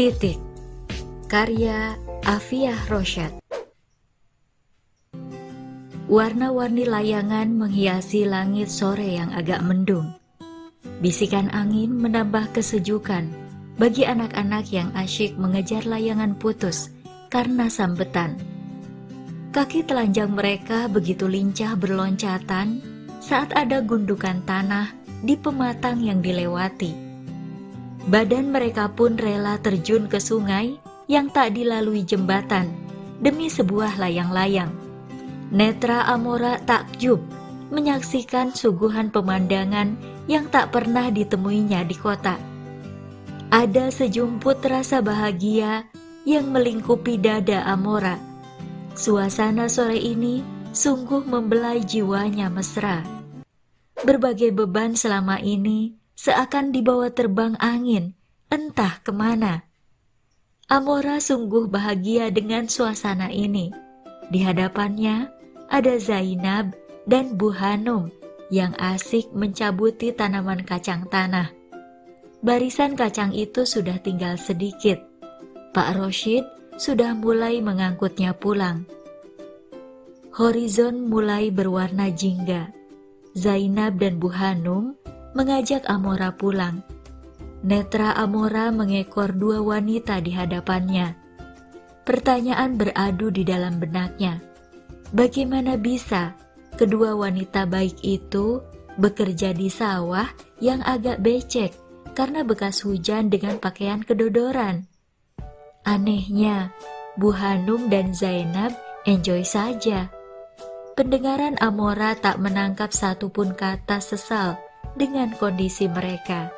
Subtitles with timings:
[0.00, 0.40] Titik
[1.28, 1.92] Karya
[2.24, 3.36] Afiah Rosyad
[6.08, 10.08] Warna-warni layangan menghiasi langit sore yang agak mendung.
[11.04, 13.28] Bisikan angin menambah kesejukan
[13.76, 16.88] bagi anak-anak yang asyik mengejar layangan putus
[17.28, 18.40] karena sambetan.
[19.52, 22.80] Kaki telanjang mereka begitu lincah berloncatan
[23.20, 27.09] saat ada gundukan tanah di pematang yang dilewati.
[28.10, 32.66] Badan mereka pun rela terjun ke sungai yang tak dilalui jembatan
[33.22, 34.74] demi sebuah layang-layang.
[35.54, 37.22] Netra Amora takjub
[37.70, 39.94] menyaksikan suguhan pemandangan
[40.26, 42.34] yang tak pernah ditemuinya di kota.
[43.54, 45.86] Ada sejumput rasa bahagia
[46.26, 48.18] yang melingkupi dada Amora.
[48.98, 50.42] Suasana sore ini
[50.74, 53.06] sungguh membelai jiwanya mesra.
[54.02, 58.12] Berbagai beban selama ini seakan dibawa terbang angin,
[58.52, 59.64] entah ke mana.
[60.68, 63.72] Amora sungguh bahagia dengan suasana ini.
[64.28, 65.32] Di hadapannya,
[65.72, 66.76] ada Zainab
[67.08, 68.12] dan Bu Hanum
[68.52, 71.56] yang asik mencabuti tanaman kacang tanah.
[72.44, 75.00] Barisan kacang itu sudah tinggal sedikit.
[75.72, 76.44] Pak Roshid
[76.76, 78.84] sudah mulai mengangkutnya pulang.
[80.36, 82.76] Horizon mulai berwarna jingga.
[83.32, 85.00] Zainab dan Bu Hanum
[85.34, 86.82] mengajak Amora pulang.
[87.60, 91.14] Netra Amora mengekor dua wanita di hadapannya.
[92.02, 94.40] Pertanyaan beradu di dalam benaknya.
[95.12, 96.34] Bagaimana bisa
[96.74, 98.64] kedua wanita baik itu
[98.96, 100.26] bekerja di sawah
[100.58, 101.76] yang agak becek
[102.16, 104.88] karena bekas hujan dengan pakaian kedodoran?
[105.84, 106.74] Anehnya,
[107.14, 110.08] Bu Hanum dan Zainab enjoy saja.
[110.96, 116.50] Pendengaran Amora tak menangkap satupun kata sesal dengan kondisi mereka.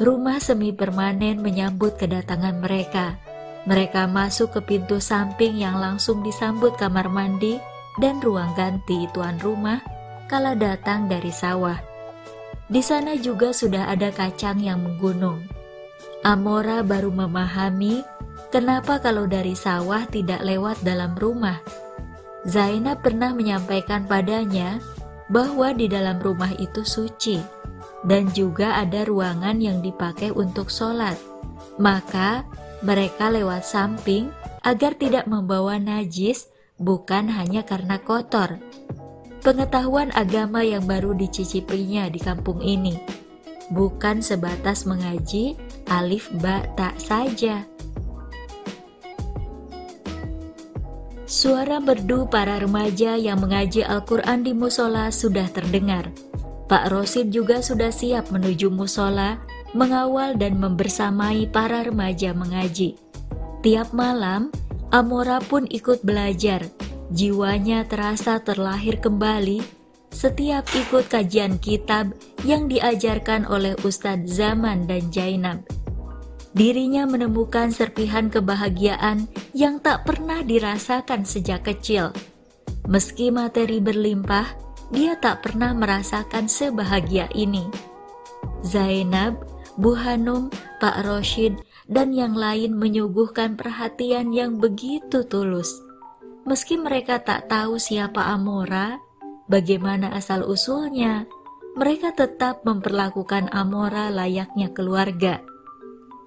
[0.00, 3.20] Rumah semi permanen menyambut kedatangan mereka
[3.68, 7.60] mereka masuk ke pintu samping yang langsung disambut kamar mandi
[8.00, 9.84] dan ruang ganti tuan rumah
[10.32, 11.76] kala datang dari sawah.
[12.70, 15.44] Di sana juga sudah ada kacang yang menggunung.
[16.24, 18.00] Amora baru memahami
[18.48, 21.60] kenapa kalau dari sawah tidak lewat dalam rumah.
[22.48, 24.80] Zainab pernah menyampaikan padanya
[25.30, 27.38] bahwa di dalam rumah itu suci
[28.04, 31.16] dan juga ada ruangan yang dipakai untuk sholat.
[31.80, 32.44] Maka
[32.84, 34.28] mereka lewat samping
[34.66, 38.60] agar tidak membawa najis, bukan hanya karena kotor.
[39.40, 43.20] Pengetahuan agama yang baru dicicipinya di kampung ini
[43.70, 45.54] bukan sebatas mengaji
[45.88, 47.64] alif ba tak saja.
[51.30, 56.10] Suara merdu para remaja yang mengaji Al-Quran di musola sudah terdengar.
[56.66, 59.38] Pak Rosid juga sudah siap menuju musola
[59.70, 62.98] mengawal dan membersamai para remaja mengaji.
[63.62, 64.50] Tiap malam,
[64.90, 66.66] Amora pun ikut belajar.
[67.14, 69.62] Jiwanya terasa terlahir kembali
[70.10, 72.10] setiap ikut kajian kitab
[72.42, 75.62] yang diajarkan oleh Ustadz Zaman dan Jainab.
[76.50, 82.10] Dirinya menemukan serpihan kebahagiaan yang tak pernah dirasakan sejak kecil.
[82.90, 84.50] Meski materi berlimpah,
[84.90, 87.70] dia tak pernah merasakan sebahagia ini.
[88.66, 89.38] Zainab
[89.78, 90.50] Bu Hanum,
[90.82, 91.54] Pak Roshid,
[91.86, 95.70] dan yang lain menyuguhkan perhatian yang begitu tulus.
[96.44, 98.98] Meski mereka tak tahu siapa Amora,
[99.46, 101.30] bagaimana asal-usulnya,
[101.78, 105.38] mereka tetap memperlakukan Amora layaknya keluarga.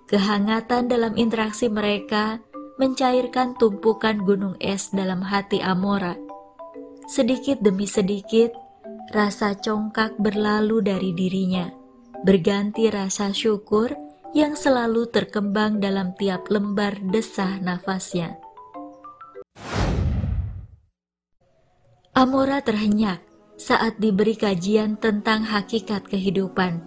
[0.09, 2.41] Kehangatan dalam interaksi mereka
[2.81, 6.17] mencairkan tumpukan gunung es dalam hati Amora.
[7.07, 8.51] Sedikit demi sedikit,
[9.13, 11.83] rasa congkak berlalu dari dirinya
[12.23, 13.91] berganti rasa syukur
[14.31, 18.39] yang selalu terkembang dalam tiap lembar desah nafasnya.
[22.15, 23.19] Amora terhenyak
[23.59, 26.81] saat diberi kajian tentang hakikat kehidupan.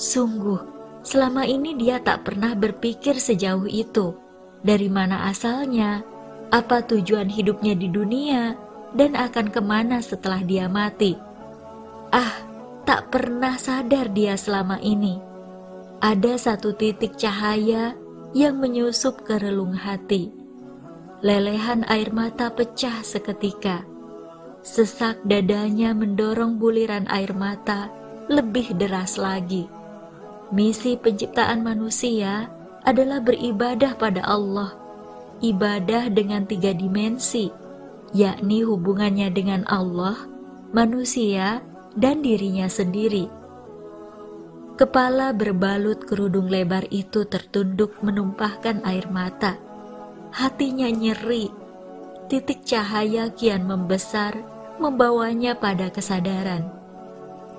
[0.00, 0.71] Sungguh,
[1.02, 4.14] selama ini dia tak pernah berpikir sejauh itu.
[4.62, 6.06] Dari mana asalnya,
[6.54, 8.54] apa tujuan hidupnya di dunia,
[8.94, 11.16] dan akan ke mana setelah dia mati.
[12.12, 12.44] Ah,
[12.84, 15.18] tak pernah sadar dia selama ini.
[16.02, 17.94] Ada satu titik cahaya
[18.36, 20.28] yang menyusup ke relung hati.
[21.22, 23.86] Lelehan air mata pecah seketika.
[24.62, 27.90] Sesak dadanya mendorong buliran air mata
[28.26, 29.66] lebih deras lagi.
[30.52, 32.52] Misi penciptaan manusia
[32.84, 34.76] adalah beribadah pada Allah.
[35.40, 37.48] Ibadah dengan tiga dimensi,
[38.12, 40.28] yakni hubungannya dengan Allah,
[40.76, 41.64] manusia,
[41.96, 43.32] dan dirinya sendiri.
[44.76, 49.56] Kepala berbalut kerudung lebar itu tertunduk menumpahkan air mata.
[50.36, 51.48] Hatinya nyeri.
[52.28, 54.36] Titik cahaya kian membesar,
[54.76, 56.81] membawanya pada kesadaran.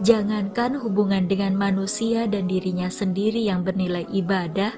[0.02, 4.74] Jangankan hubungan dengan manusia dan dirinya sendiri yang bernilai ibadah,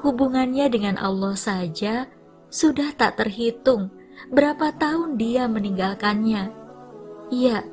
[0.00, 2.08] hubungannya dengan Allah saja
[2.48, 3.92] sudah tak terhitung
[4.32, 6.48] berapa tahun dia meninggalkannya.
[7.32, 7.64] Iya,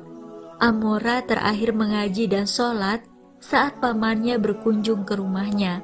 [0.60, 3.00] Amora terakhir mengaji dan sholat
[3.40, 5.80] saat pamannya berkunjung ke rumahnya.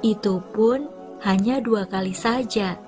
[0.00, 0.88] Itu pun
[1.20, 2.80] hanya dua kali saja.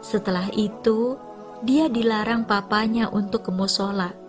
[0.00, 1.20] Setelah itu,
[1.60, 4.19] dia dilarang papanya untuk ke musola.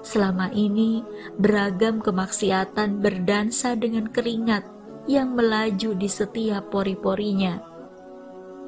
[0.00, 1.04] Selama ini,
[1.36, 4.64] beragam kemaksiatan berdansa dengan keringat
[5.04, 7.60] yang melaju di setiap pori-porinya.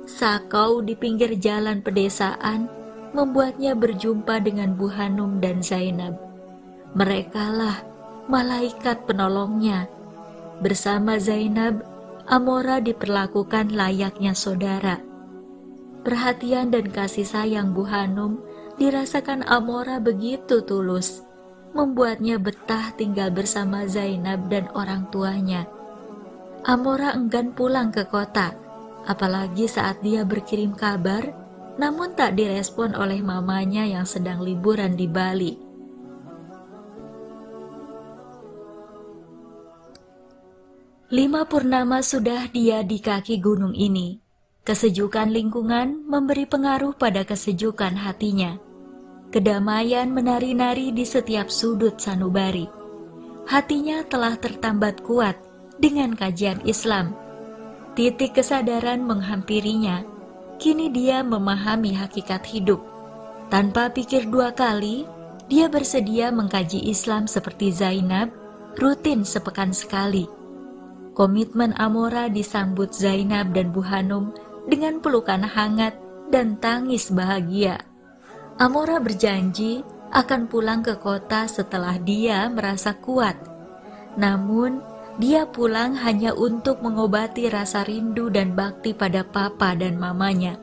[0.04, 2.68] Sakau di pinggir jalan pedesaan
[3.16, 6.20] membuatnya berjumpa dengan Bu Hanum dan Zainab.
[6.92, 7.80] Merekalah
[8.28, 9.88] malaikat penolongnya
[10.62, 11.82] Bersama Zainab,
[12.30, 15.02] Amora diperlakukan layaknya saudara.
[16.06, 18.38] Perhatian dan kasih sayang Bu Hanum
[18.80, 21.24] dirasakan Amora begitu tulus,
[21.72, 25.68] membuatnya betah tinggal bersama Zainab dan orang tuanya.
[26.62, 28.54] Amora enggan pulang ke kota,
[29.08, 31.34] apalagi saat dia berkirim kabar,
[31.74, 35.52] namun tak direspon oleh mamanya yang sedang liburan di Bali.
[41.12, 44.21] Lima purnama sudah dia di kaki gunung ini.
[44.62, 48.62] Kesejukan lingkungan memberi pengaruh pada kesejukan hatinya.
[49.34, 52.70] Kedamaian menari-nari di setiap sudut sanubari.
[53.50, 55.34] Hatinya telah tertambat kuat
[55.82, 57.10] dengan kajian Islam.
[57.98, 60.06] Titik kesadaran menghampirinya.
[60.62, 62.78] Kini dia memahami hakikat hidup.
[63.50, 65.10] Tanpa pikir dua kali,
[65.50, 68.30] dia bersedia mengkaji Islam seperti Zainab,
[68.78, 70.30] rutin sepekan sekali
[71.12, 74.32] Komitmen Amora disambut Zainab dan Bu Hanum
[74.66, 75.96] dengan pelukan hangat
[76.30, 77.82] dan tangis bahagia.
[78.60, 79.82] Amora berjanji
[80.12, 83.34] akan pulang ke kota setelah dia merasa kuat.
[84.20, 84.84] Namun,
[85.20, 90.56] dia pulang hanya untuk mengobati rasa rindu dan bakti pada papa dan mamanya.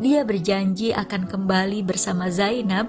[0.00, 2.88] Dia berjanji akan kembali bersama Zainab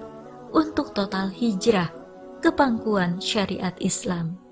[0.55, 1.91] untuk total hijrah
[2.39, 4.44] ke pangkuan syariat Islam.